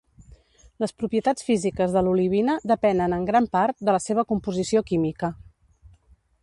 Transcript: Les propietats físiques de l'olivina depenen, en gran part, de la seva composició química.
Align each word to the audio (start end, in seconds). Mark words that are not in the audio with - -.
Les 0.83 0.93
propietats 1.01 1.45
físiques 1.49 1.93
de 1.97 2.03
l'olivina 2.07 2.57
depenen, 2.73 3.15
en 3.19 3.29
gran 3.29 3.49
part, 3.59 3.81
de 3.89 3.97
la 3.99 4.01
seva 4.09 4.27
composició 4.33 4.85
química. 4.93 5.35